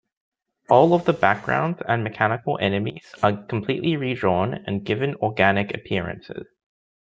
All 0.67 0.95
of 0.95 1.05
the 1.05 1.13
backgrounds 1.13 1.79
and 1.87 2.03
mechanical 2.03 2.57
enemies 2.59 3.13
are 3.21 3.37
completely 3.43 3.95
redrawn 3.97 4.55
and 4.65 4.83
given 4.83 5.13
organic 5.17 5.75
appearances. 5.75 6.47